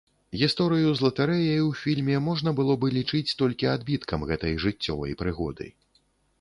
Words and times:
Гісторыю 0.43 0.93
з 0.99 1.03
латарэяй 1.07 1.59
у 1.65 1.67
фільме 1.81 2.15
можна 2.29 2.55
было 2.61 2.77
бы 2.85 2.91
лічыць 2.97 3.35
толькі 3.43 3.71
адбіткам 3.75 4.27
гэтай 4.33 4.53
жыццёвай 4.67 5.17
прыгоды. 5.25 5.73